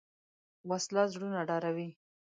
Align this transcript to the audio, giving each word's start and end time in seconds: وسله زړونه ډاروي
وسله 0.69 1.03
زړونه 1.13 1.39
ډاروي 1.49 1.89